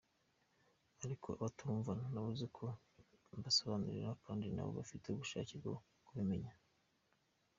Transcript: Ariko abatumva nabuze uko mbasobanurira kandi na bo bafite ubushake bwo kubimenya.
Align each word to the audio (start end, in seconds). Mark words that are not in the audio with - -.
Ariko 1.03 1.29
abatumva 1.41 1.91
nabuze 2.11 2.41
uko 2.49 2.65
mbasobanurira 3.37 4.11
kandi 4.23 4.45
na 4.49 4.63
bo 4.65 4.71
bafite 4.79 5.05
ubushake 5.09 5.53
bwo 5.61 5.73
kubimenya. 6.05 6.53